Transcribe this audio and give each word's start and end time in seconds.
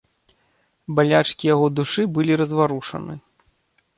Балячкі 0.99 1.45
яго 1.55 1.67
душы 1.79 2.01
былі 2.15 2.39
разварушаны. 2.43 3.13